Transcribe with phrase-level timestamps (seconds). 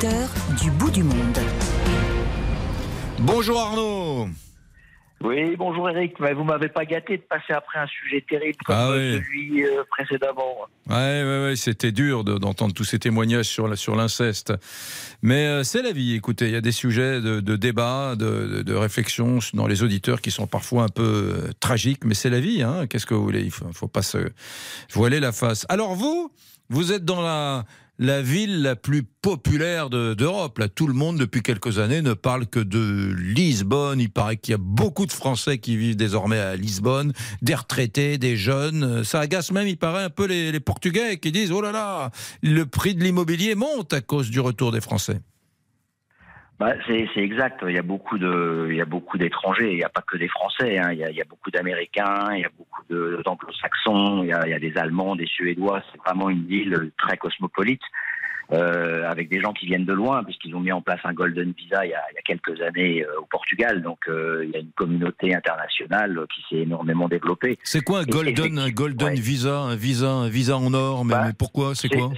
[0.00, 1.38] du bout du monde.
[3.20, 4.28] Bonjour Arnaud.
[5.24, 6.20] Oui, bonjour Eric.
[6.20, 9.22] Mais vous m'avez pas gâté de passer après un sujet terrible comme Ah euh, oui.
[9.24, 10.54] celui euh, précédemment.
[10.90, 14.52] Ouais, ouais, ouais, c'était dur de- d'entendre tous ces témoignages sur la- sur l'inceste.
[15.22, 16.14] Mais euh, c'est la vie.
[16.14, 19.82] Écoutez, il y a des sujets de, de débat, de, de- de réflexion dans les
[19.82, 21.02] auditeurs qui sont parfois un peu
[21.48, 22.62] euh, tragiques, mais c'est la vie.
[22.62, 22.86] Hein.
[22.86, 23.40] Qu'est-ce que vous voulez?
[23.40, 24.18] Il faut, faut pas se
[24.92, 25.64] voiler la face.
[25.70, 26.30] Alors vous,
[26.68, 27.64] vous êtes dans la
[27.98, 30.58] la ville la plus populaire de- d'Europe.
[30.58, 34.00] Là, tout le monde depuis quelques années ne parle que de Lisbonne.
[34.00, 38.18] Il paraît qu'il y a beaucoup de Français qui vivent désormais à Lisbonne, des retraités,
[38.18, 39.02] des jeunes.
[39.04, 42.10] Ça agace même, il paraît, un peu les Portugais qui disent oh là là,
[42.42, 45.20] le prix de l'immobilier monte à cause du retour des Français.
[46.58, 47.60] Bah, c'est exact.
[47.68, 49.72] Il y a beaucoup de, il y a beaucoup d'étrangers.
[49.72, 50.78] Il n'y a pas que des Français.
[50.78, 50.90] hein.
[50.92, 52.28] Il, y a, il y a beaucoup d'Américains.
[52.34, 52.82] Il y a beaucoup
[53.22, 54.22] d'Anglo-Saxons.
[54.22, 55.82] Il, y a- il y a des Allemands, des Suédois.
[55.92, 57.82] C'est vraiment une ville très cosmopolite.
[58.52, 61.52] euh, avec des gens qui viennent de loin, puisqu'ils ont mis en place un Golden
[61.58, 63.82] Visa il y a, il y a quelques années euh, au Portugal.
[63.82, 67.58] Donc euh, il y a une communauté internationale qui s'est énormément développée.
[67.64, 69.14] C'est quoi un golden, un effectivement, golden ouais.
[69.20, 72.12] visa, un visa, un visa en or Mais, Bah, mais pourquoi C'est quoi?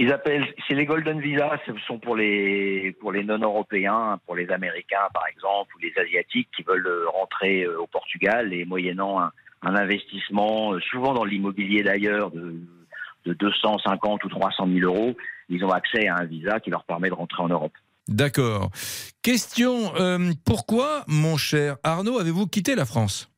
[0.00, 4.48] Ils appellent, c'est les Golden Visa, ce sont pour les pour les non-européens, pour les
[4.50, 9.20] Américains par exemple ou les Asiatiques qui veulent euh, rentrer euh, au Portugal et moyennant
[9.20, 9.32] un,
[9.62, 12.60] un investissement, euh, souvent dans l'immobilier d'ailleurs, de,
[13.24, 15.16] de 250 ou 300 000 euros,
[15.48, 17.72] ils ont accès à un visa qui leur permet de rentrer en Europe.
[18.06, 18.70] D'accord.
[19.22, 23.30] Question euh, pourquoi, mon cher Arnaud, avez-vous quitté la France?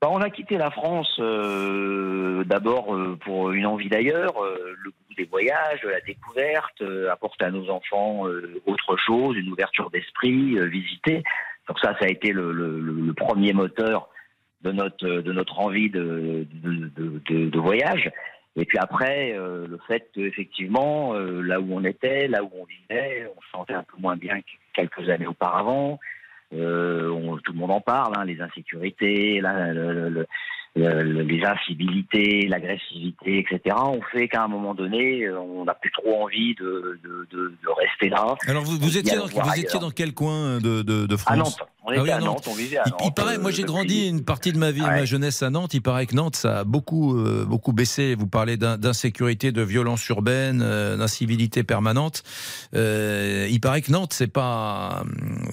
[0.00, 5.24] Bah, on a quitté la France euh, d'abord euh, pour une envie d'ailleurs, le des
[5.24, 10.66] voyages, la découverte, euh, apporter à nos enfants euh, autre chose, une ouverture d'esprit, euh,
[10.66, 11.22] visiter.
[11.68, 14.08] Donc ça, ça a été le, premier moteur
[14.62, 18.10] de notre de notre envie de, de, voyage.
[18.54, 23.40] Et puis après, le fait qu'effectivement, là où on était, là où on vivait, on
[23.40, 25.98] se sentait un peu moins bien que quelques années auparavant.
[26.50, 29.72] Tout le monde en parle, hein, les insécurités, la-
[30.76, 33.74] le- le- les incivilités, l'agressivité, etc.
[33.78, 37.48] On fait qu'à un moment donné, euh, on n'a plus trop envie de, de, de-
[37.62, 38.34] de rester là.
[38.46, 39.80] Alors vous, étiez, dans, voir vous étiez ailleurs.
[39.80, 42.26] dans quel coin de, France À Nantes, on était Ah oui, à Nantes.
[42.26, 43.00] Nantes, on vivait à Il, Nantes.
[43.06, 44.88] il paraît, moi euh, j'ai grandi une partie de ma vie, Ouais.
[44.90, 45.72] ma jeunesse à Nantes.
[45.74, 48.14] Il paraît que Nantes, ça a beaucoup, euh, beaucoup baissé.
[48.14, 52.22] Vous parlez d'in- d'insécurité, de violence urbaine, euh, d'incivilité permanente.
[52.74, 55.04] Euh, il paraît que Nantes, c'est pas,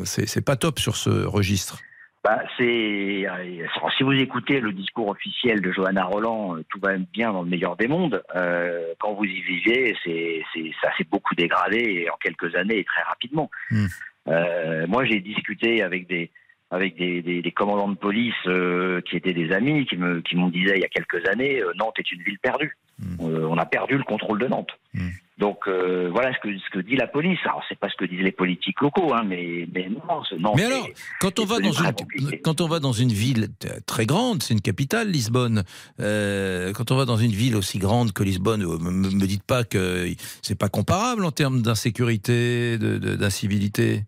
[0.03, 1.79] c'est c'est pas top sur ce registre.
[2.23, 3.67] Bah, c'est euh,
[3.97, 7.49] si vous écoutez le discours officiel de Johanna Roland, euh, tout va bien dans le
[7.49, 8.23] meilleur des mondes.
[8.33, 10.41] Euh, quand vous y vivez, c'est
[10.81, 13.51] ça s'est beaucoup dégradé en quelques années et très rapidement.
[13.69, 13.87] Hmm.
[14.29, 16.31] Euh, moi, j'ai discuté avec des
[16.71, 20.37] avec des, des, des commandants de police euh, qui étaient des amis qui me qui
[20.37, 22.77] m'ont disait il y a quelques années Nantes est une ville perdue.
[22.99, 23.17] Hmm.
[23.19, 24.71] On a perdu le contrôle de Nantes.
[24.93, 25.09] Hmm.
[25.43, 27.37] Donc euh, voilà ce que ce que dit la police.
[27.43, 30.53] Alors c'est pas ce que disent les politiques locaux, hein, mais mais non, non.
[30.55, 30.87] Mais alors,
[31.19, 32.39] quand on va dans une compliqué.
[32.45, 33.47] quand on va dans une ville
[33.85, 35.63] très grande, c'est une capitale, Lisbonne.
[35.99, 39.43] Euh, quand on va dans une ville aussi grande que Lisbonne, euh, me, me dites
[39.45, 40.07] pas que
[40.41, 44.03] c'est pas comparable en termes d'insécurité, de- de- d'incivilité.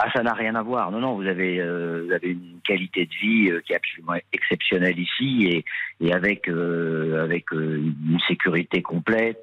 [0.00, 0.92] Ah, ça n'a rien à voir.
[0.92, 4.12] Non, non, vous avez, euh, vous avez une qualité de vie euh, qui est absolument
[4.32, 5.64] exceptionnelle ici et,
[6.00, 9.42] et avec, euh, avec une sécurité complète.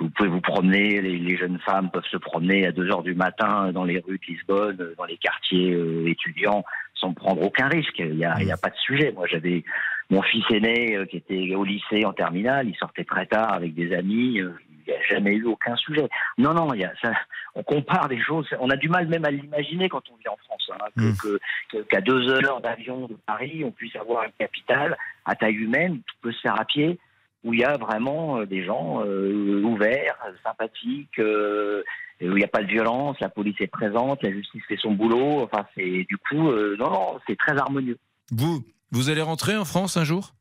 [0.00, 3.14] Vous pouvez vous promener, les, les jeunes femmes peuvent se promener à 2 heures du
[3.14, 7.68] matin dans les rues de Lisbonne, euh, dans les quartiers euh, étudiants, sans prendre aucun
[7.68, 7.98] risque.
[7.98, 9.12] Il n'y a, pas de sujet.
[9.12, 9.62] Moi, j'avais
[10.10, 13.74] mon fils aîné euh, qui était au lycée en terminale, il sortait très tard avec
[13.74, 14.40] des amis.
[14.40, 14.50] euh,
[14.86, 16.08] il n'y a jamais eu aucun sujet.
[16.38, 17.12] Non, non, il y a, ça,
[17.54, 18.48] on compare des choses.
[18.58, 20.70] On a du mal même à l'imaginer quand on vit en France.
[20.72, 21.12] Hein, Mm.
[21.22, 21.38] que-
[21.70, 24.96] que- Qu'à deux heures d'avion de Paris, on puisse avoir une capitale
[25.26, 26.98] à taille humaine, tout peut se faire à pied,
[27.44, 31.82] où il y a vraiment euh, des gens euh, ouverts, sympathiques, euh,
[32.20, 34.92] où il n'y a pas de violence, la police est présente, la justice fait son
[34.92, 35.42] boulot.
[35.42, 37.98] Enfin, c'est du coup, euh, non, non, c'est très harmonieux.
[38.30, 40.32] Vous, vous allez rentrer en France un jour?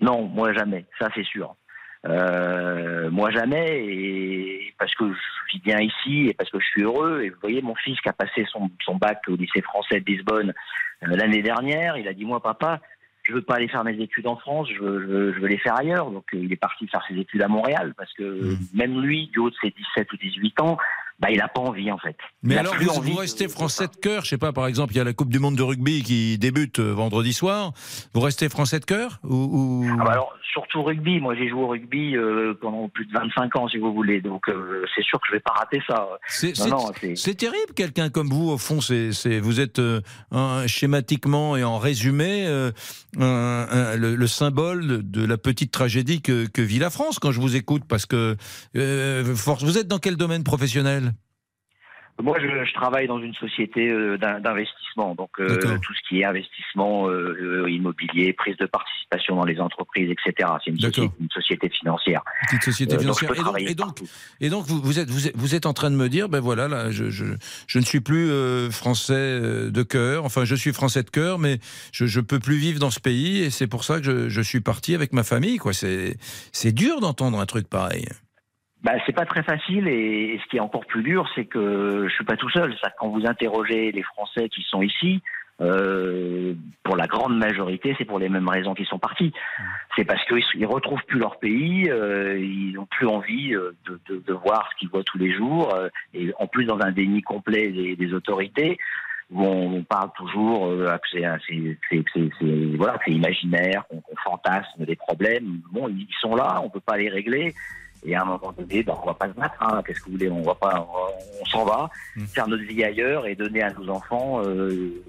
[0.00, 1.54] Non, moi jamais, ça c'est sûr.
[2.04, 7.22] Moi jamais, et parce que je vis bien ici et parce que je suis heureux.
[7.22, 10.06] Et vous voyez, mon fils qui a passé son, son bac au lycée français de
[10.06, 10.52] Lisbonne
[11.02, 12.80] l'année dernière, il a dit moi papa,
[13.22, 15.48] je veux pas aller faire mes études en France, je veux, je veux, je veux
[15.48, 16.10] les faire ailleurs.
[16.10, 18.58] Donc euh, il est parti faire ses études à Montréal parce que Mhm.
[18.74, 20.76] même lui, du haut de ses 17 ou 18 ans,
[21.22, 22.16] bah, il n'a pas envie en fait.
[22.42, 25.04] Mais alors, vous, restez français de cœur Je sais pas, par exemple, il y a
[25.04, 27.72] la Coupe du Monde de rugby qui débute euh, vendredi soir.
[28.12, 31.20] Vous restez français de cœur ou, ah, bah, Alors, surtout rugby.
[31.20, 34.20] Moi, j'ai joué au rugby euh, pendant plus de 25 ans, si vous voulez.
[34.20, 36.08] Donc, euh, c'est sûr que je vais pas rater ça.
[36.26, 38.80] C'est terrible, quelqu'un comme vous, au fond.
[38.80, 39.80] c'est vous êtes
[40.66, 42.46] schématiquement et en résumé
[43.16, 47.84] le, symbole de la petite tragédie que, que, vit la France quand je vous écoute.
[47.88, 48.36] Parce que
[48.74, 51.11] vous êtes dans quel domaine professionnel?
[52.20, 57.08] Moi, je, travaille dans une société euh, d'investissement, donc euh, tout ce qui est investissement
[57.08, 60.50] euh, immobilier, prise de participation dans les entreprises, etc.
[60.64, 60.78] C'est une,
[61.30, 62.22] société financière.
[62.48, 63.30] Petite société financière.
[63.58, 63.98] et, donc,
[64.40, 67.10] et, donc, vous, êtes, vous, êtes, en train de me dire, ben voilà, là, je,
[67.10, 67.24] je,
[67.78, 68.30] ne suis plus
[68.70, 70.24] français de cœur.
[70.24, 71.58] Enfin, je suis français de cœur, mais
[71.92, 74.60] je ne peux plus vivre dans ce pays, et c'est pour ça que je, suis
[74.60, 75.58] parti avec ma famille.
[75.58, 78.06] Quoi, c'est dur d'entendre un truc pareil
[78.82, 82.14] bah, c'est pas très facile et, ce qui est encore plus dur, c'est que je
[82.14, 82.74] suis pas tout seul.
[82.82, 85.22] Ça, quand vous interrogez les Français qui sont ici,
[85.60, 89.32] euh, pour la grande majorité, c'est pour les mêmes raisons qu'ils sont partis.
[89.94, 93.70] C'est parce qu'ils ils retrouvent plus leur pays, euh, ils n'ont plus envie euh,
[94.08, 95.72] de, voir ce qu'ils voient tous les jours,
[96.14, 98.78] et en plus dans un déni complet des, autorités.
[99.30, 100.70] Où on, parle toujours
[101.10, 101.22] c'est
[103.12, 105.60] imaginaire, qu'on fantasme des problèmes.
[105.70, 107.54] Bon, ils sont là, on peut pas les régler.
[108.04, 109.54] Et à un moment donné, ben, on va pas se battre.
[109.60, 109.82] Hein.
[109.86, 110.30] Qu'est-ce que vous voulez?
[110.30, 110.88] On va pas,
[111.40, 112.24] on, s'en va, hmm.
[112.26, 115.02] faire notre vie ailleurs et donner à nos enfants euh,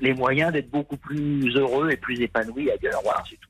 [0.00, 3.00] les moyens d'être beaucoup plus heureux et plus épanouis ailleurs.
[3.02, 3.48] Voilà, c'est tout.